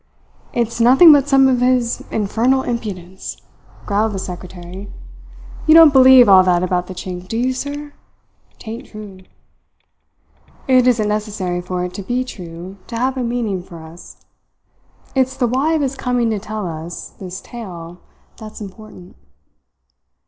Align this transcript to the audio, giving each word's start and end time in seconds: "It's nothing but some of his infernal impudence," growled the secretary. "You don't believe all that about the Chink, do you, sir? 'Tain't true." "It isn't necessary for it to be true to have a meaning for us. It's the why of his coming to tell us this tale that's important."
"It's 0.51 0.81
nothing 0.81 1.11
but 1.11 1.27
some 1.27 1.47
of 1.47 1.59
his 1.61 2.03
infernal 2.09 2.63
impudence," 2.63 3.37
growled 3.85 4.13
the 4.13 4.17
secretary. 4.17 4.91
"You 5.67 5.75
don't 5.75 5.93
believe 5.93 6.27
all 6.27 6.41
that 6.41 6.63
about 6.63 6.87
the 6.87 6.95
Chink, 6.95 7.27
do 7.27 7.37
you, 7.37 7.53
sir? 7.53 7.93
'Tain't 8.57 8.87
true." 8.87 9.19
"It 10.67 10.87
isn't 10.87 11.07
necessary 11.07 11.61
for 11.61 11.85
it 11.85 11.93
to 11.93 12.01
be 12.01 12.23
true 12.23 12.77
to 12.87 12.97
have 12.97 13.15
a 13.15 13.21
meaning 13.21 13.61
for 13.61 13.83
us. 13.83 14.25
It's 15.13 15.37
the 15.37 15.45
why 15.45 15.73
of 15.73 15.83
his 15.83 15.95
coming 15.95 16.31
to 16.31 16.39
tell 16.39 16.65
us 16.65 17.09
this 17.19 17.39
tale 17.39 17.99
that's 18.37 18.59
important." 18.59 19.15